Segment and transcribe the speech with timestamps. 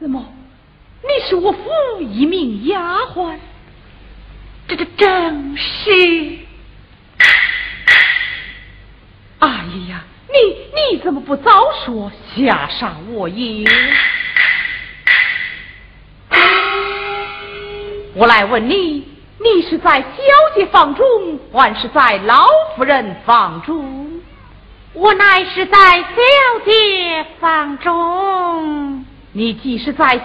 [0.00, 0.24] 怎么？
[1.02, 1.60] 你是我府
[2.00, 3.36] 一名丫鬟？
[4.66, 6.38] 这这正是。
[9.40, 9.48] 哎
[9.90, 11.50] 呀，你你怎么不早
[11.84, 13.66] 说，吓杀我也？
[18.14, 19.06] 我来问你，
[19.38, 20.16] 你是在小
[20.54, 24.20] 姐房中，还是在老夫人房中？
[24.94, 29.04] 我乃是在小姐房中。
[29.32, 30.24] 你既是在小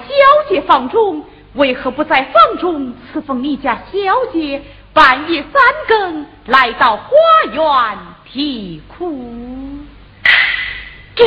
[0.50, 1.24] 姐房中，
[1.54, 4.62] 为何不在房中侍奉你家小姐？
[4.94, 7.10] 半夜三更来到花
[7.52, 7.98] 园
[8.32, 9.30] 啼哭？
[11.14, 11.24] 这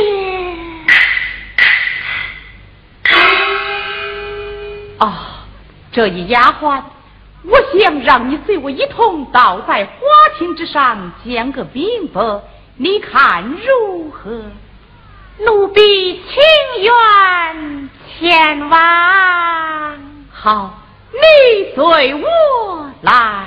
[4.97, 5.45] 啊，
[5.91, 6.81] 这一丫鬟，
[7.43, 10.01] 我想让你随我一同倒在花
[10.37, 12.21] 厅之上讲个明白，
[12.75, 14.41] 你看如何？
[15.45, 19.97] 奴婢情愿前往。
[20.31, 20.79] 好，
[21.11, 23.45] 你随我来。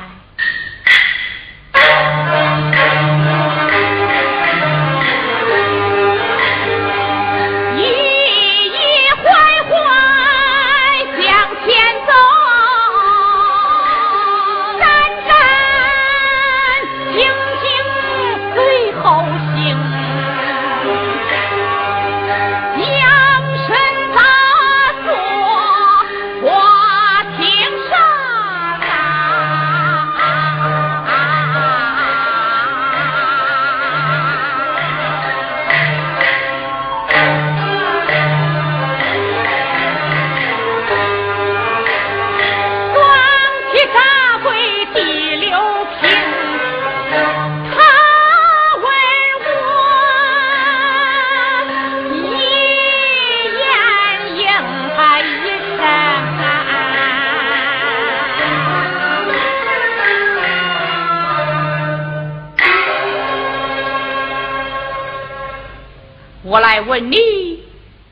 [66.92, 67.16] 我来问你，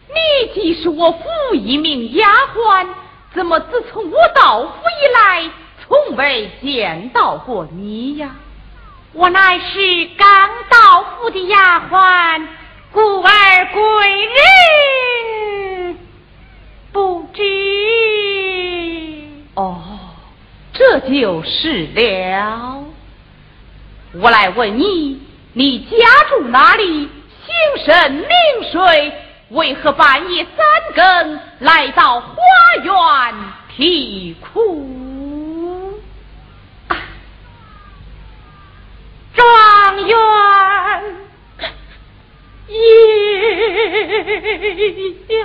[0.09, 2.87] 你既是我府一名丫鬟，
[3.35, 5.51] 怎么自从我到府以来，
[5.87, 8.31] 从未见到过你呀？
[9.13, 12.47] 我乃是刚到府的丫鬟，
[12.91, 13.83] 故而贵
[14.25, 15.99] 人
[16.91, 17.43] 不知。
[19.57, 19.83] 哦，
[20.73, 22.83] 这就是了。
[24.15, 25.21] 我来问你，
[25.53, 27.11] 你家住哪里？
[27.47, 28.29] 精神明
[28.71, 29.13] 睡，
[29.49, 30.65] 为何半夜三
[30.95, 32.37] 更来到花
[32.81, 32.95] 园
[39.35, 40.17] 状元
[45.29, 45.40] 爷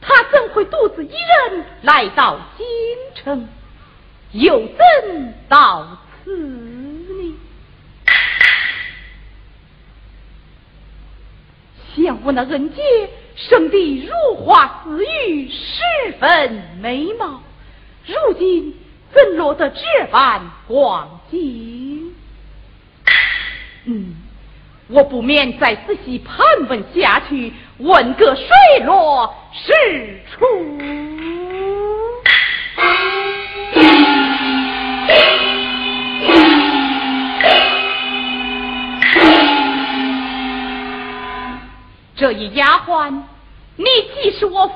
[0.00, 2.66] 他怎会独自一人来到京
[3.14, 3.48] 城？
[4.32, 7.36] 又怎到此呢？
[11.96, 17.42] 想问那恩姐，生得如花似玉，十分美貌，
[18.06, 18.74] 如今
[19.12, 22.14] 怎落得这般光景？
[23.86, 24.14] 嗯，
[24.88, 27.52] 我不免再仔细盘问下去。
[27.78, 28.46] 问个水
[28.84, 30.46] 落石出。
[42.16, 43.22] 这一丫鬟，
[43.76, 44.74] 你既是我府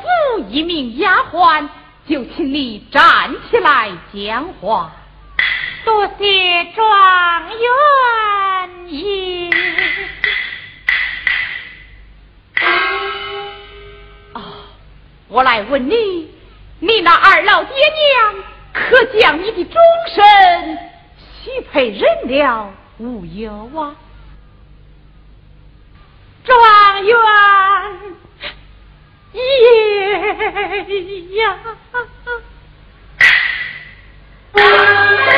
[0.49, 1.67] 一名丫鬟，
[2.09, 3.03] 就请你站
[3.51, 4.93] 起来讲话。
[5.85, 9.52] 多谢状元爷。
[15.33, 16.31] 我来问你，
[16.81, 18.35] 你那二老爹娘
[18.75, 19.81] 可将你的终
[20.15, 20.79] 身
[21.43, 23.97] 许配人了无有啊？
[26.45, 27.17] 状元
[29.33, 29.41] 爷
[31.41, 31.59] 呀！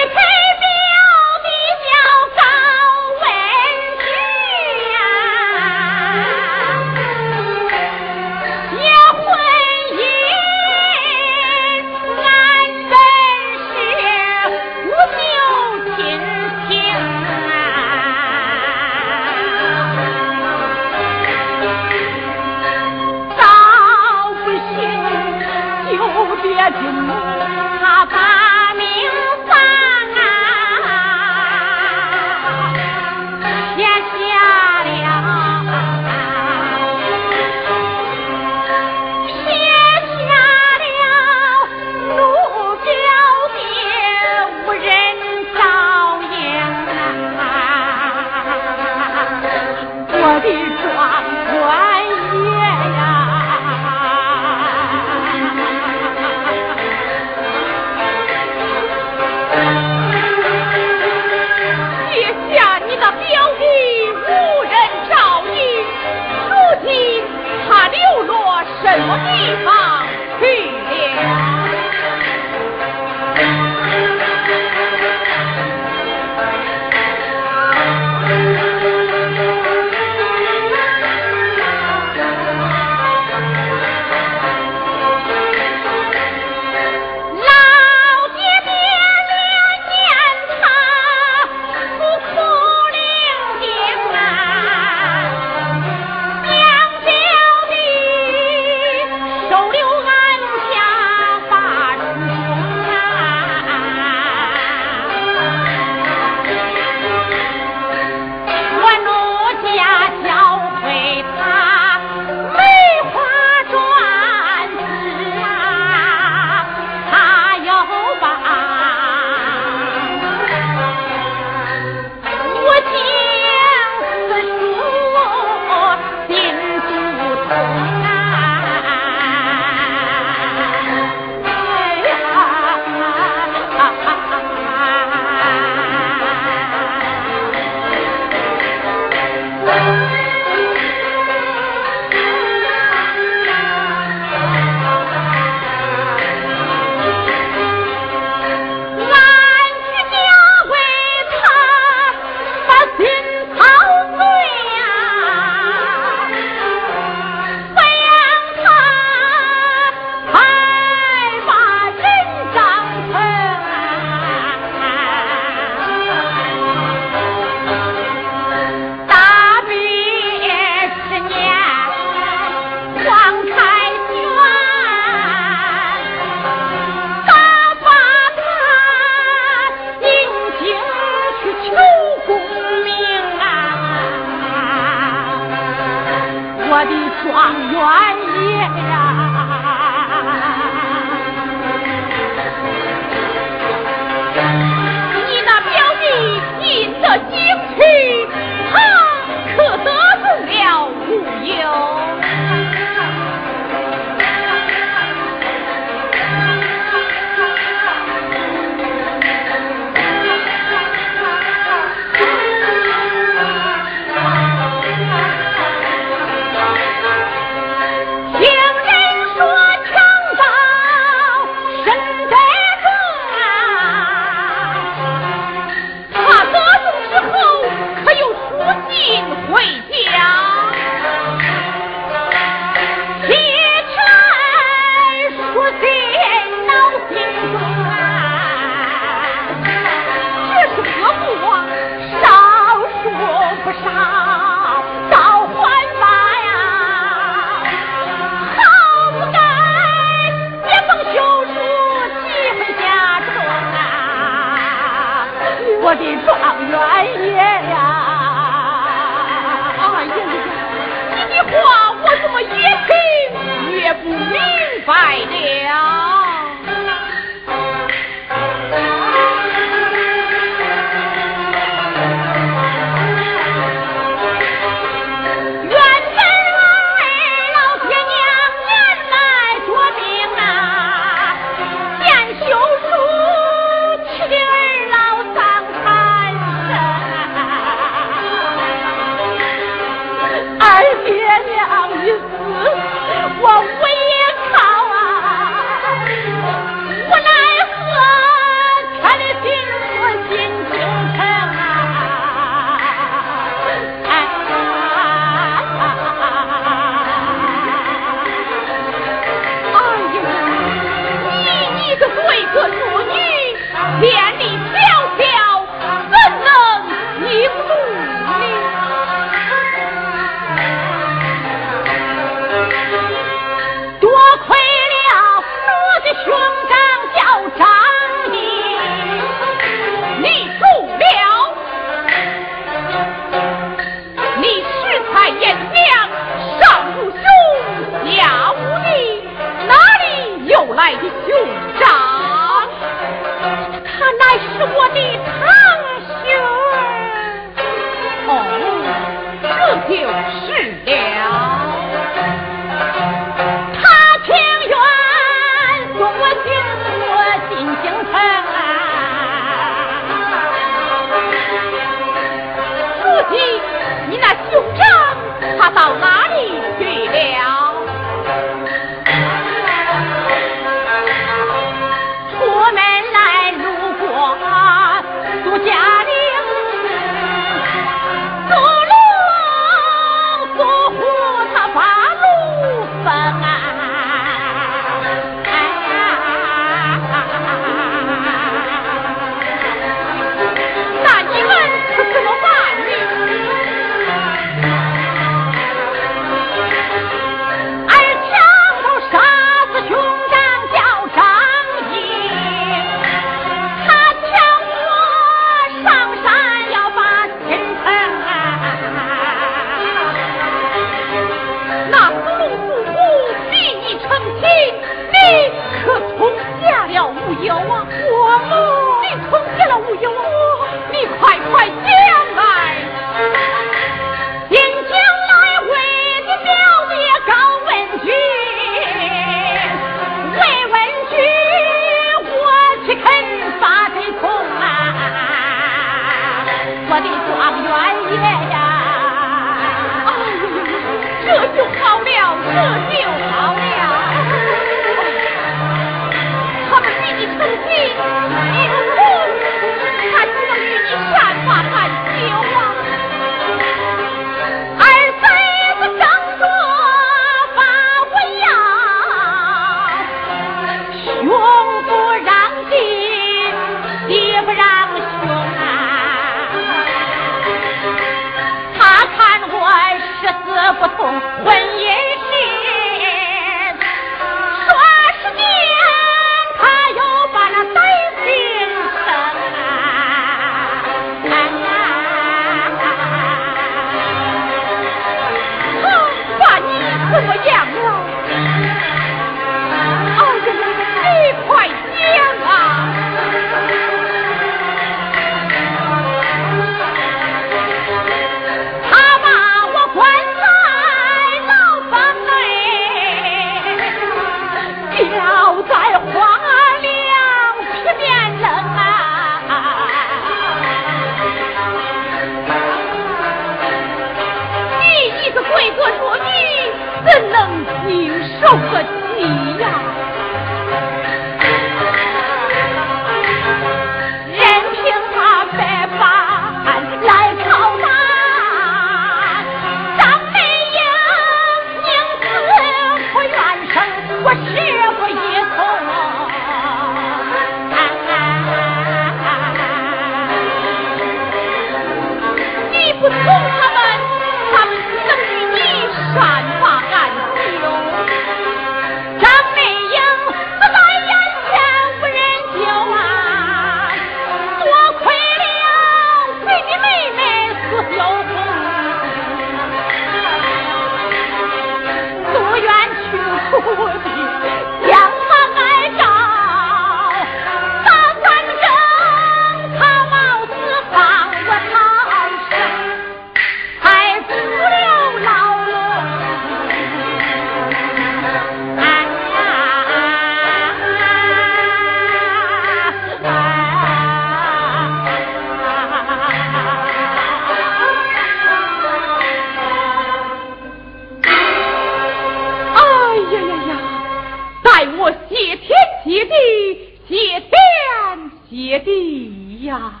[595.44, 600.00] 谢天谢地谢天谢地呀。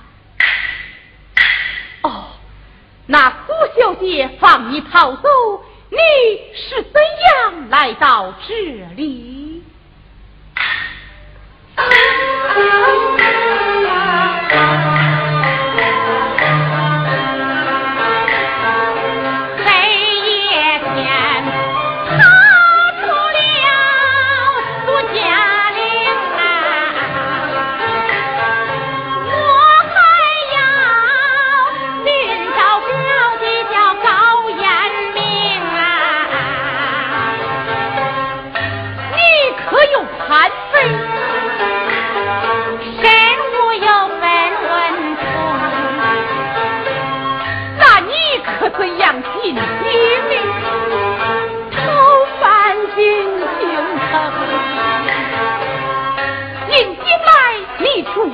[2.00, 2.24] 哦
[3.06, 5.28] 那苏小姐放你逃走
[5.90, 5.98] 你
[6.54, 8.54] 是怎样来到这
[8.96, 9.62] 里？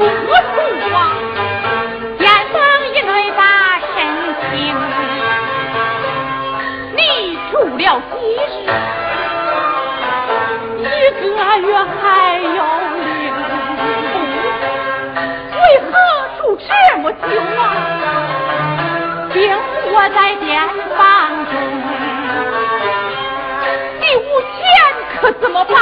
[0.00, 0.56] 何处
[0.92, 0.96] 往？
[2.16, 2.56] 电房
[2.94, 3.40] 一类把
[3.80, 3.94] 身
[4.40, 4.50] 听。
[6.96, 7.00] 你
[7.50, 8.48] 住了几日？
[10.78, 10.82] 一
[11.20, 11.22] 个
[11.58, 12.02] 月还
[12.40, 12.48] 有
[12.96, 13.04] 零。
[15.52, 15.92] 为何
[16.38, 17.22] 住这么久
[17.60, 17.62] 啊？
[19.34, 19.36] 冰
[19.92, 20.48] 我在电
[20.96, 20.98] 房
[21.44, 21.52] 中。
[24.00, 24.58] 第五天
[25.20, 25.74] 可怎么办？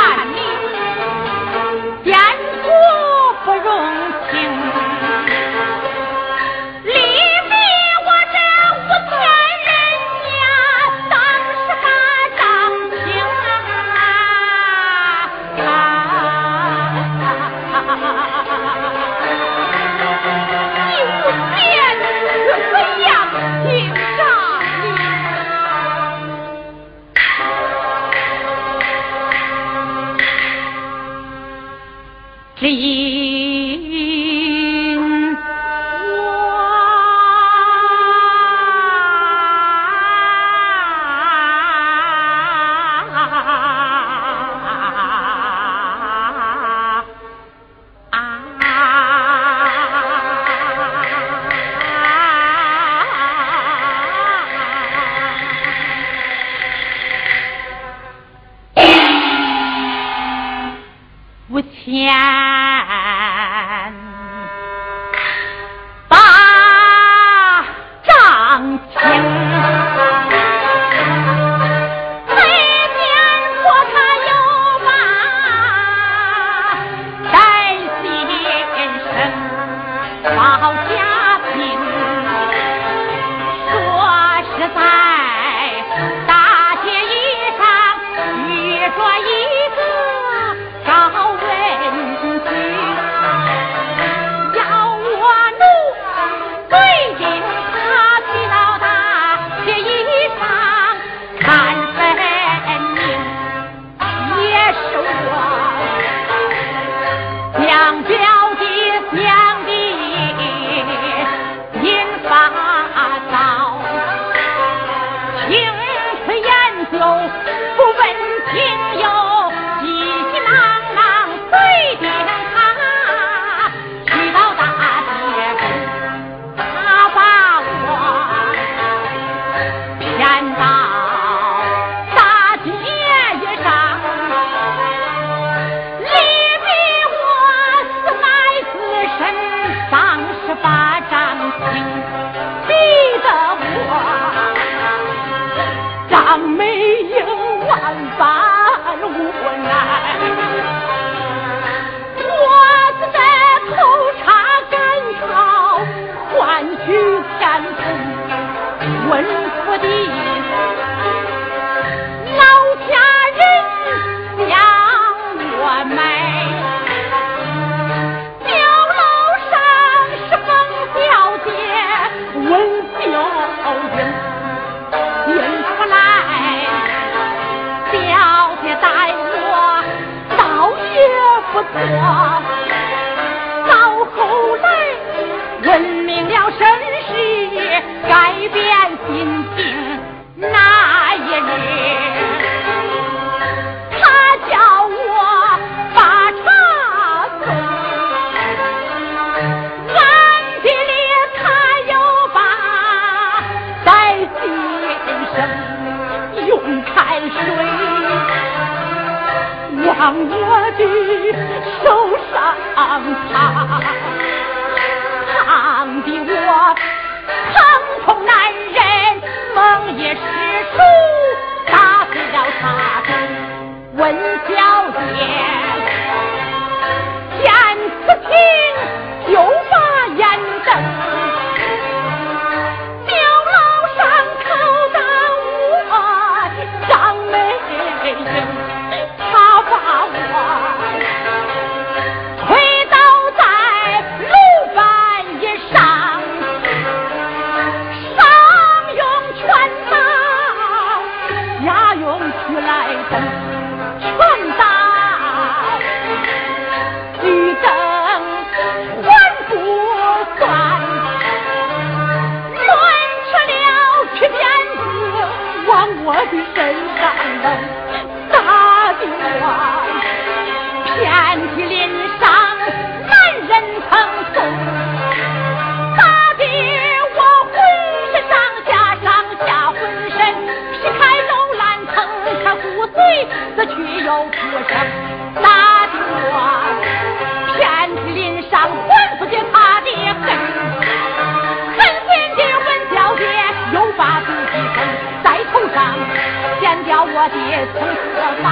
[296.88, 297.36] 叫我的
[297.76, 298.48] 从此发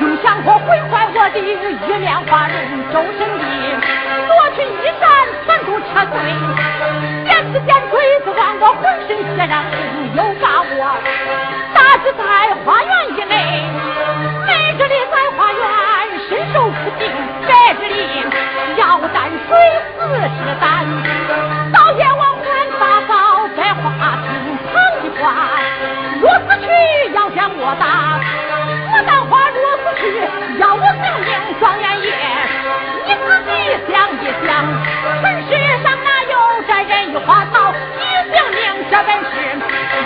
[0.00, 3.44] 用香火毁坏我的玉面花人周身的
[4.26, 5.06] 夺去衣衫
[5.46, 6.18] 全都撤退
[7.26, 9.64] 燕子拣锥子望我浑身血染
[10.16, 10.98] 又把我
[11.74, 13.62] 打死在花园以内。
[14.46, 15.62] 每日里在花园
[16.28, 17.08] 深受苦病
[17.46, 18.02] 白日里
[18.78, 19.56] 要担水
[19.96, 20.84] 死是担。
[21.72, 24.74] 到夜晚还把嫂在花厅旁
[25.04, 26.07] 的话
[27.38, 28.18] 将我打，
[28.90, 30.02] 我簪花若死去，
[30.58, 32.10] 要我性命双眼也。
[33.06, 33.50] 你自己
[33.86, 34.50] 想一想，
[35.22, 35.50] 尘世
[35.84, 36.34] 上哪有
[36.66, 37.72] 这人与花草？
[37.94, 38.02] 你
[38.34, 38.58] 性命
[38.90, 39.30] 这本事，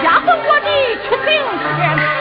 [0.04, 0.68] 压不我的
[1.00, 2.11] 去行事。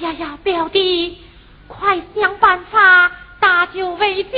[0.00, 1.18] 呀呀，表弟，
[1.68, 4.30] 快想办法搭救为姐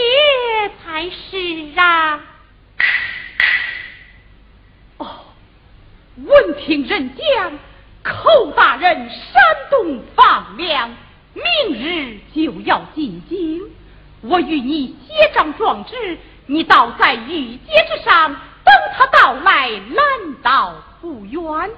[0.83, 2.21] 才是啊！
[4.97, 5.07] 哦，
[6.17, 7.53] 闻听人讲，
[8.03, 10.91] 寇大人山东放粮，
[11.33, 11.45] 明
[11.79, 13.63] 日就要进京，
[14.23, 18.35] 我与你结账状纸，你倒在御街之上
[18.65, 21.71] 等他到来，难道不远？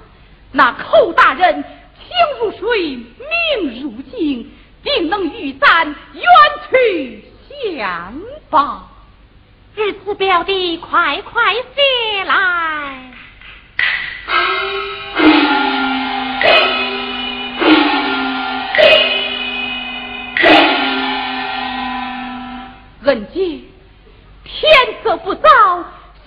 [0.51, 1.63] 那寇大人。
[2.07, 4.51] 情如水，命如镜，
[4.83, 6.23] 定能与咱远
[6.69, 8.13] 去相
[8.49, 8.89] 报。
[9.75, 13.11] 日子表弟，快快写来。
[23.03, 23.59] 文杰，
[24.43, 24.71] 天
[25.03, 25.49] 色不早，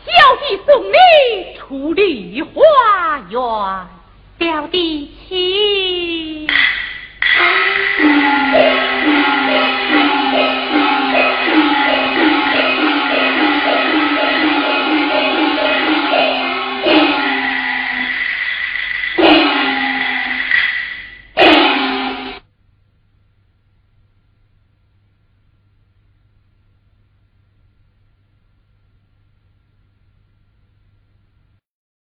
[0.05, 3.98] 小弟送你出梨花园。
[4.39, 6.47] 表弟妻。